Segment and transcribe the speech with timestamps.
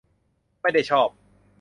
[0.61, 1.09] ไม่ได้ชอบ